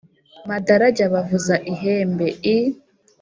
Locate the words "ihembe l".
1.71-2.67